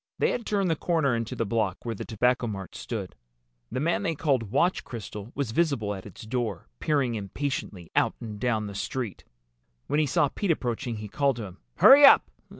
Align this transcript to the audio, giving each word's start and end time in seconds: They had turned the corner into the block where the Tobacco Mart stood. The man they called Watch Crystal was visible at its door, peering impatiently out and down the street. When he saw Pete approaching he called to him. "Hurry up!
They 0.17 0.31
had 0.31 0.47
turned 0.47 0.71
the 0.71 0.75
corner 0.75 1.15
into 1.15 1.35
the 1.35 1.45
block 1.45 1.85
where 1.85 1.93
the 1.93 2.03
Tobacco 2.03 2.47
Mart 2.47 2.73
stood. 2.75 3.13
The 3.71 3.79
man 3.79 4.01
they 4.01 4.15
called 4.15 4.49
Watch 4.49 4.83
Crystal 4.83 5.31
was 5.35 5.51
visible 5.51 5.93
at 5.93 6.07
its 6.07 6.23
door, 6.23 6.67
peering 6.79 7.13
impatiently 7.13 7.91
out 7.95 8.15
and 8.19 8.39
down 8.39 8.65
the 8.65 8.73
street. 8.73 9.23
When 9.85 9.99
he 9.99 10.07
saw 10.07 10.29
Pete 10.29 10.49
approaching 10.49 10.95
he 10.95 11.07
called 11.07 11.35
to 11.35 11.45
him. 11.45 11.57
"Hurry 11.75 12.03
up! 12.03 12.31